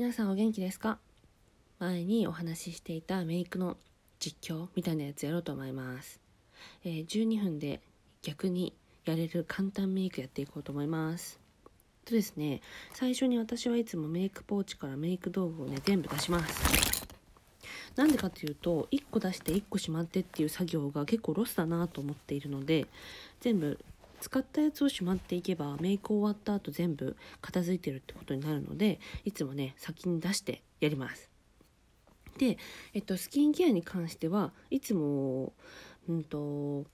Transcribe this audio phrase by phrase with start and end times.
[0.00, 0.98] 皆さんお元気ですか？
[1.78, 3.76] 前にお話ししていたメイクの
[4.18, 6.18] 実況みたいなやつやろうと思います、
[6.84, 7.82] えー12分で
[8.22, 8.72] 逆に
[9.04, 11.38] やれる簡単メイクやっていこうと思います。
[12.06, 12.62] とですね
[12.94, 17.04] 最初に私はいつもメイクポーチからメイク道具をね全部出します。
[17.94, 22.86] なんでかというと1個出して1個しまってっていう作業が結構ロスだなと思っているので
[23.42, 23.78] 全部
[24.20, 31.30] 使ったやつをしまっていけばメイク終わった後全部片付いてるってことになるのでいつもね先に出してやります。
[32.38, 32.56] で、
[32.94, 35.52] えっと、スキンケアに関してはいつも
[36.08, 36.86] うんと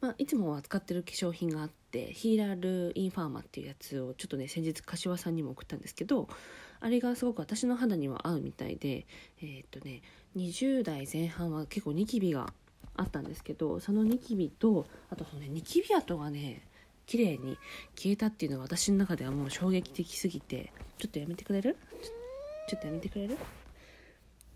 [0.00, 6.28] まあ、いつも扱ってる化粧品があってヒーラルインファーマっていうやつをちょっとね先日柏さんにも送ったんですけど
[6.80, 9.06] あれがすごく私の肌には合うみたいで
[9.42, 10.00] えっとね
[10.36, 12.52] 20代前半は結構ニキビが
[12.96, 16.66] あったんですけどそのニキビとあとそのねニキビ跡がね
[17.06, 17.58] 綺麗に
[17.96, 21.76] 消えたっていうのは私の中ではもう衝撃的すぎてちょっとやめてくれる？
[22.68, 23.36] ちょっとやめてくれる？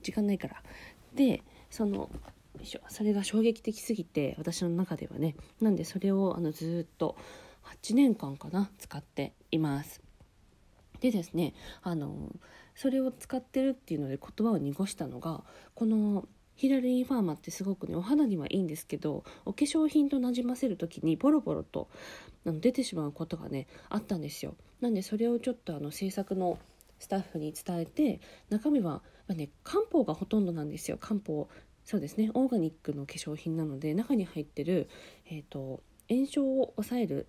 [0.02, 0.62] 時間ないから。
[1.14, 2.10] でその
[2.88, 7.16] それが衝撃的すぎて私の中ではねなんでそれをあのずっと
[7.82, 10.00] 8年間かな使っています。
[11.00, 12.30] でですねあの
[12.76, 15.42] それを使ってるっていうので言葉を濁したのが
[15.74, 21.88] このヒラルインファーマってすごくねお肌にはいいんですけどお化粧品となじませる時にボロボロと
[22.46, 24.54] あの出てしまうことがねあったんですよ。
[24.80, 26.58] なんでそれをちょっとあの制作の
[26.98, 30.98] スタッフに伝えて中身は、まあね、漢方がほとんどなんですよ。
[30.98, 31.48] 漢方
[31.84, 34.88] そうですねオーガニックの化粧品なので中に入ってる、
[35.26, 37.28] えー、と炎症を抑える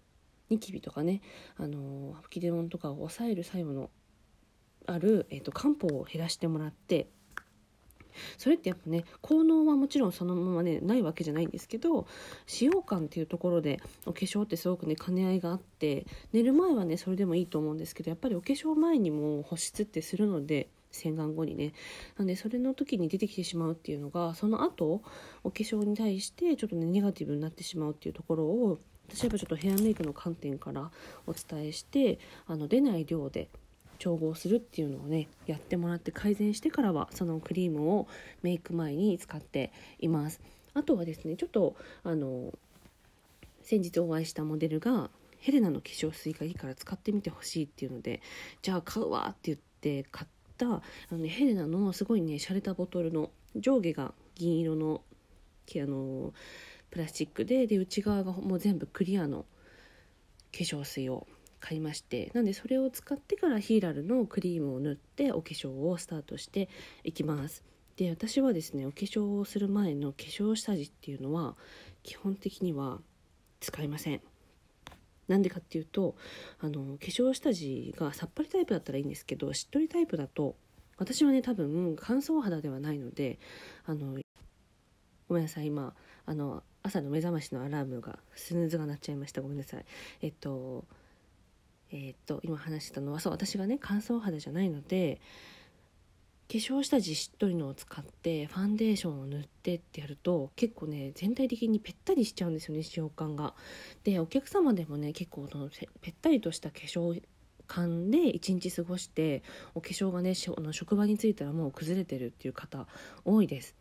[0.49, 1.21] ニキビとかね、
[1.57, 3.89] あの吹き出物とかを抑える作用の
[4.85, 7.09] ある、えー、と漢方を減らしてもらって
[8.37, 12.07] それってやっぱね効能はもちろんそのままねないわけじゃないんですけど
[12.45, 21.73] 使用感っていうところでお化粧ってすごくね兼ね合いがあって寝る前はねそれでもいいと思うんですけどやっぱりお化粧前にも保湿ってするので洗顔後にね。
[22.17, 25.01] なんでそれの時に出てきてしまうっていうのがその後
[25.43, 28.79] お化粧に対してちょっとねネガティブになってしまうっていうところを
[29.09, 30.91] 私はやっぱちょっとヘアメイクの観点から
[31.27, 33.49] お伝えしてあの出ない量で
[33.99, 38.07] 調合するっていうのをねやってもらって改善してからはそのクリームを
[38.41, 40.41] メイク前に使っています。
[40.73, 42.53] あとはですねちょっとあの
[43.63, 48.21] 先日お会いしたモデルがヘレナの化粧水がいいから使ってみてほしいっていうので
[48.61, 55.01] じゃあ買うわって言って買ったあの、ね、ヘレナのすごいね洒落たボトルの上下が銀色の
[55.67, 56.33] あの
[56.91, 59.45] プラスチックでで内側がもう全部クリアの
[60.51, 61.27] 化粧水を
[61.59, 66.69] 買いましてなんでそれを使ってからヒーラルのクリームを塗ってお化粧をスタートして
[67.03, 67.63] いきます。
[67.97, 71.55] で私はですねお化粧をする前の化粧下地っていうのは
[72.03, 72.99] 基本的には
[73.61, 74.21] 使いません。
[75.27, 76.15] なんでかっていうと
[76.59, 80.55] あの化粧下地がさっぱりタイプだったらいいんですけどしっとりタイプだと
[80.97, 83.39] 私はね多分乾燥肌ではないので
[83.85, 84.17] あの
[85.27, 85.95] ごめんなさい今
[86.25, 89.41] あの朝の目覚ましのアラームがスヌーズが鳴っちゃいました。
[89.41, 89.85] ごめんなさい。
[90.21, 90.85] えっと
[91.91, 95.19] えっと今話したのはそう私がね乾燥肌じゃないので
[96.47, 103.55] 化粧下地しっとりのを使ってファンデーションを塗ってってやると結構ね全体的にぺったりしちゃうんですよね使用感が。
[104.03, 105.69] でお客様でもね結構その
[106.01, 107.19] ぺったりとした化粧
[107.65, 109.41] 感で一日過ごして
[109.73, 112.87] お化粧がねしあの職場に着いたらもう崩れてるっていう方
[113.23, 113.75] 多いです。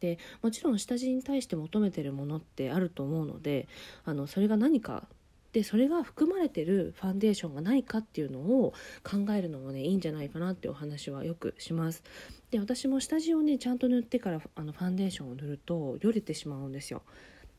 [0.00, 3.68] でもちろん下地に対して求めてるものってあると思うので
[4.04, 5.08] あのそれが何か
[5.52, 12.02] でそれが含まれてるファンデーションがないかっていうのを考えるのもねいいんじゃないかなってお話はよくします。
[12.50, 17.02] で私も下地をねちゃんと塗ってからあのファンデーションを塗るとよれてしまうんですよ。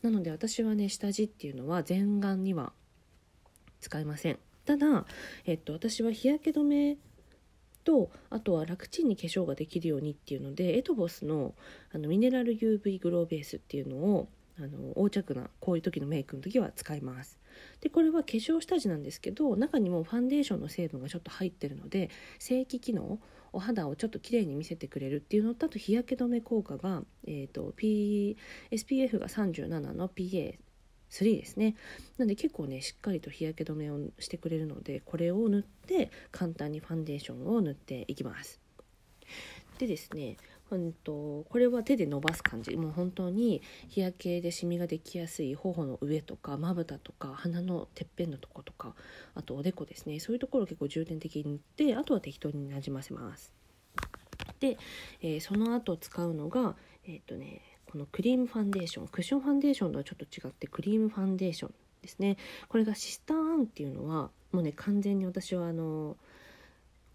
[0.04, 2.74] なので私はね下地っていうのは全顔には
[3.82, 4.40] 使いません。
[4.66, 5.06] ただ、
[5.46, 6.98] えっと、私は日焼け止め
[7.84, 11.56] とあとは楽ちんに化粧ができるようにっていうのでエトボスの
[11.92, 14.28] あのミネラル UV グローベースっていうのを
[14.62, 17.40] あの横着なこういう時のメイクの時は使います。
[17.82, 23.20] でこれは化粧下地なんですけど中にもファンデーションの成分がちょっと入ってるので正規機能
[23.52, 28.38] お肌をちょっと綺麗に見せてくれるっていうのとあと日焼け止め効果が、えーと P、
[28.72, 30.58] SPF が37の PA3
[31.10, 31.76] ですね。
[32.18, 38.60] なんで結構ねしっかりと日焼け止めをしてくれるのでこれを塗って簡単にファンデーションを塗っていきます。
[39.80, 40.38] でですね
[40.72, 42.76] うんとこれは手で伸ばす感じ。
[42.76, 48.96] もう本当に日焼けでシミができやすい頬の上とかまぶたとか鼻のてっぺんのとことか
[49.36, 50.20] あとおでこですね。
[50.20, 53.54] そういうところを結構重点的に塗ってあとは適当になじませます。
[54.60, 54.78] で、
[55.22, 56.76] えーその後使うのが
[57.06, 57.62] えっ、とね
[57.92, 59.08] このクリームファンデーション。
[59.08, 62.38] クッションファンデーションとはちょっと違ってクリームファンデーションですね。
[62.68, 66.18] これがシスターアンっていうのはもうね完全に私はあの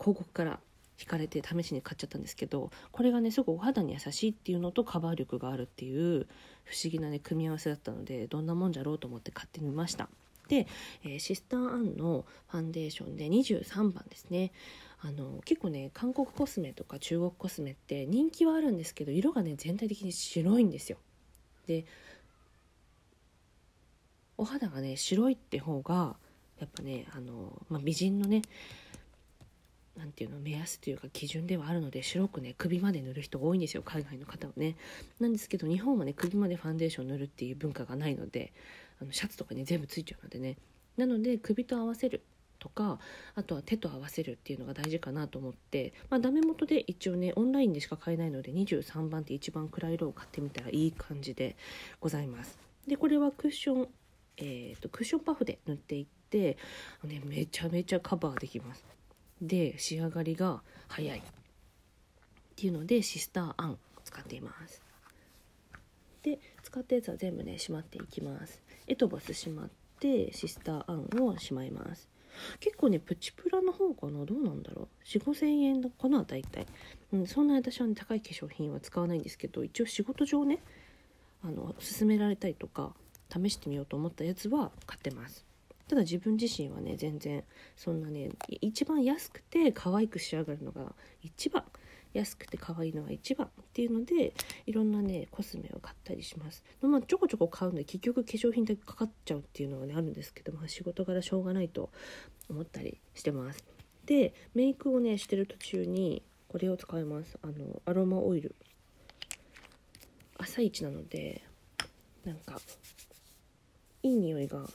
[0.01, 0.61] 広告から
[0.99, 6.27] 惹かれて試しに買っちゃったんですけどこれがねすごくお肌に優しいっていうのとカバー力があるっていう
[6.65, 10.09] 不思議なね組み合わせだったのでどんなもんじゃろうと思って買ってみました。
[10.49, 10.67] で、
[11.05, 14.53] えー、シスターアンのファンデーションで23番ですね。
[15.01, 20.99] あの結構ね韓国コスメとか中国コスメって人気はあるんですけど色がね全体的に白いんですよ。
[21.67, 21.85] で
[24.37, 26.17] お肌がね白いって方が
[26.59, 28.43] やっぱねあの、まあ、美人のね
[29.97, 34.77] なんていうの目安というか基準ではあるので白くね首まで塗る人多いんですよ海外の方はね。
[35.21, 38.53] なんですけど日本はね首までファンデーション塗るっていう文化がないので
[39.01, 40.57] あのシャツとかに全部ついちゃうのでね。
[40.97, 42.23] なので首と合わせる
[42.59, 42.99] とか
[43.35, 51.57] あとは手と合わせるっていうのが大事かなと思って、まあ、ダメ元で一応ねオンラインでしか買えないので23番って一番暗い色を買ってみたらいい感じで
[52.01, 52.59] ございます。
[52.87, 53.89] でこれはクッション
[54.37, 56.57] えーと、クッションパフで塗っていって、
[57.05, 58.85] ね、めちゃめちゃカバーできます。
[59.41, 61.19] で仕上がりが早い。
[61.19, 61.23] っ
[62.57, 64.83] ていうのでシスターアンを使っています。
[66.23, 68.63] で使ったやつは全部ねしまっていきます。
[68.87, 69.71] エトボスしまっ
[70.01, 72.09] てシスターアンをしまいます。
[72.61, 74.25] 結構ねプチプラの方かな？
[74.25, 76.25] どうなんだろう？4 5千円かな？
[76.25, 76.67] 大体、
[77.13, 80.61] うん、そんな私は、ね、高い化粧品は使わないんですけど一応仕事上ね
[81.45, 82.95] あの勧められたりとか
[83.31, 85.45] 試してみようと思ったやつは買ってます。
[85.89, 87.45] ただ自分自身はね全然
[87.77, 91.65] そんなね一番安くて可愛く仕上がるのが一番。
[92.15, 94.33] 安くて可愛いのが一番っていうので
[94.67, 96.65] いろんなねコスメを買ったりします。
[96.81, 101.91] まあちょこちょこ買うので結局化粧品だけかかっちゃうっていうのはねあるんですけど、まあ、仕事柄しょうがないと
[102.49, 103.65] 思ったりしてます。
[104.07, 107.37] でメイクをねしてる途中にこれを使います。
[107.43, 108.55] あのアロマオイル。
[110.39, 111.43] 朝一なので
[112.25, 112.61] なんか
[114.03, 114.69] いい匂いが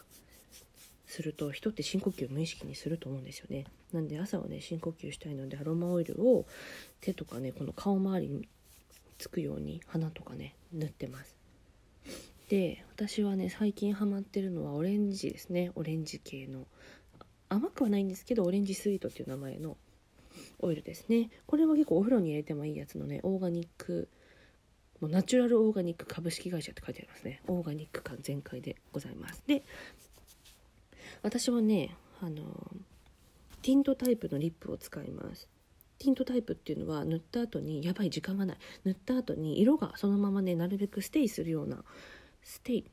[1.09, 3.65] すると人って深呼吸無意識にすると思うんですよね。
[3.91, 6.45] なんで朝はね深呼吸したいのでアロマオイルを
[7.01, 8.47] 手とかねこの顔周りに
[9.17, 11.35] つくように鼻とかね塗ってます。
[12.47, 15.71] で私はね最近ハマってるのはオレンジですね。
[15.75, 16.67] オレンジ系の。
[17.51, 19.75] 甘くはないんですけどオレンジスイートっていう名前の
[20.59, 21.31] オイルですね。
[21.47, 24.07] これは結構お風呂に入れてもいいやつのねオーガニック
[25.01, 27.41] もうナチュラルオーガニック株式会社って書いてありますね。
[27.47, 29.41] オーガニック感全開でございます。
[29.47, 29.63] で
[31.21, 32.43] 私はねあの
[33.61, 35.47] ティントタイプのリップを使います。
[35.97, 38.57] ティントタイプっていうのは塗った後にやばい時間がない。
[38.85, 41.83] 塗った後に色がそのままねなるべくステイするような
[42.41, 42.85] ステイ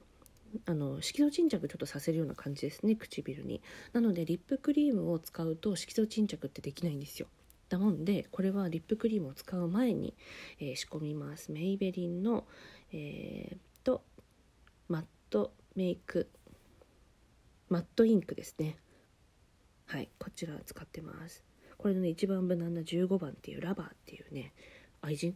[0.65, 3.63] あの色素沈着ちょっとさせるような感じですね唇に。
[3.93, 7.29] なのでリップクリームを使うと色素沈着ってできないんですよ。
[7.69, 10.15] だもんでこれはリップクリームを使う前に、
[10.61, 11.53] えー、仕込みます。
[11.53, 12.45] メイベリンの
[12.93, 14.03] えー、っと
[14.89, 16.29] マットメイク
[17.69, 18.77] マットインクですね。
[19.87, 20.09] はい。
[20.19, 21.45] こちら使ってます。
[21.79, 24.53] これのね一番無難な15番っていうラバーっていうね
[25.03, 25.35] 愛人？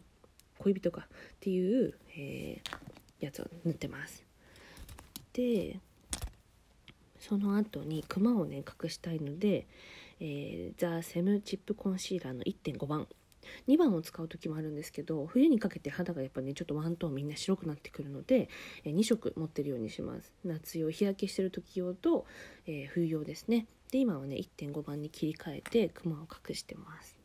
[0.57, 1.01] 恋人か？
[1.01, 4.23] っていう、えー、やつを塗ってます。
[5.33, 5.79] で
[7.19, 9.67] その後にクマをね隠したいので
[10.23, 13.07] えー、ザ・セムチップコンシーラーの1.5番
[13.67, 18.49] 2番を使う時もあるんですけど冬にかけて肌がやっぱねちょっとワントーンみんな白くなってくるので、
[18.83, 20.33] え、2色持ってるようにします。
[20.43, 22.25] 夏用日焼けしてる時用と、
[22.65, 23.67] えー、冬用ですね。
[23.91, 27.17] で今はね1.5番に切り替えてクマを隠してます。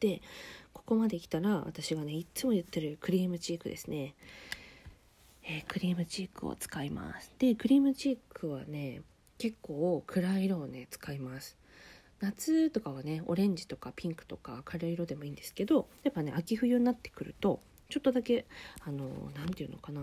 [0.00, 0.20] で
[0.72, 4.14] ここまで来たら私がねいつも言ってるクリームチークですね。
[5.44, 7.32] えー、クリームチークを使います。
[7.38, 9.02] でクリームチークはね
[9.38, 11.56] 結構暗い色をね使います。
[12.22, 18.46] 夏とかはねオレンジとかピンクとか明るい色でもいいんですけどやっぱね秋冬になってくるとちょっとだけ
[18.86, 20.00] あの何て言うのかな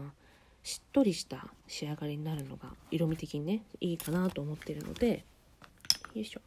[0.62, 5.24] しっとりした仕上がりになるのが色味的にねいいかなと思ってるので
[6.14, 6.42] よいしょ。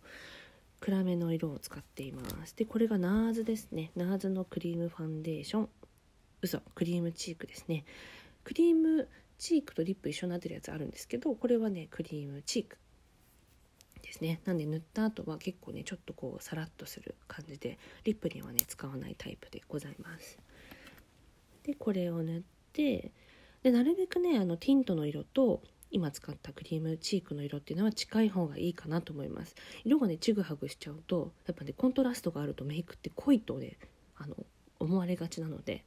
[0.81, 2.55] 暗めの色を使っています。
[2.57, 3.93] でこれがナーズですね。
[3.97, 5.69] ナーズのクリームファンデーション。
[6.43, 7.85] 嘘クリームチークですね。
[8.45, 12.76] クリームチークとリップ一緒になってるやつあるんですけどこれはねクリームチーク。
[14.12, 14.40] ですね。
[14.45, 20.38] なんで塗った後は結構ねちょっとこうサラッとする感じでリップにはね使わないタイプでございます。
[21.64, 22.42] でこれを塗っ
[22.73, 23.12] て
[23.62, 29.54] でなるべくねあのティントの色と今使ったクリームチークの色っていうのは近い方がいいかなと思います。
[29.85, 33.78] 色がねちぐはぐしちゃうとやっぱねコントラストがあるとメイクって濃いとね
[34.16, 34.37] あの
[34.78, 35.85] 思われがちなので。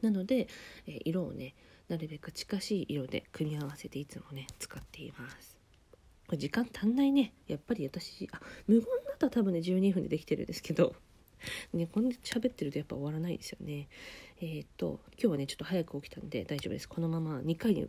[0.00, 0.46] なので、
[0.86, 1.56] え色をね
[1.88, 5.57] なるべく近しい色で組み合わせていつもね使っています。
[6.36, 7.32] 時間足んないね。
[7.46, 10.94] やっぱり私あ無言だったら多分ね12分でできてるんですけど。
[11.72, 13.88] ねこんで喋ってるとやっぱ終わらないですよね。
[14.40, 16.88] えー、っと今日はねちょっと早く起きたんで大丈夫です。
[16.88, 17.88] このまま2回に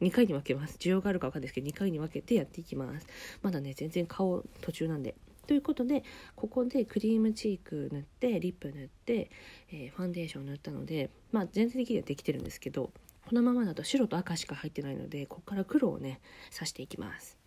[0.00, 0.76] 2回に分けます。
[0.78, 3.06] 需要があるか分かんないですけど2回に分けてやっていきます。
[3.42, 5.14] まだね全然顔途中なんで。
[5.46, 6.04] ということで
[6.36, 9.30] ここでクリームチーク塗ってリップ塗って、
[9.72, 12.92] えーファンデーション塗ったのでまあ全体的にはできてるんですけど
[13.26, 16.20] このままだと白と赤しか入ってないのでここから黒をね
[16.52, 17.39] 刺していきます。